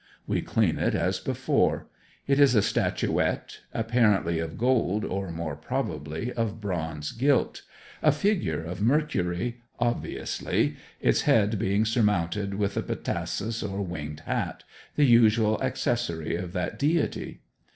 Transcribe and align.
We 0.25 0.41
clean 0.41 0.79
it 0.79 0.95
as 0.95 1.19
before. 1.19 1.85
It 2.25 2.39
is 2.39 2.55
a 2.55 2.63
statuette, 2.63 3.59
apparently 3.71 4.39
of 4.39 4.57
gold, 4.57 5.05
or, 5.05 5.29
more 5.31 5.55
probably, 5.55 6.33
of 6.33 6.59
bronze 6.59 7.11
gilt 7.11 7.61
a 8.01 8.11
figure 8.11 8.63
of 8.63 8.81
Mercury, 8.81 9.61
obviously, 9.79 10.75
its 11.01 11.21
head 11.29 11.59
being 11.59 11.85
surmounted 11.85 12.55
with 12.55 12.73
the 12.73 12.81
petasus 12.81 13.61
or 13.61 13.83
winged 13.85 14.21
hat, 14.21 14.63
the 14.95 15.05
usual 15.05 15.61
accessory 15.61 16.35
of 16.35 16.51
that 16.53 16.79
deity. 16.79 17.41